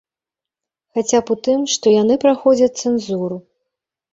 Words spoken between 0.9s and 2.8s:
Хаця б у тым, што яны праходзяць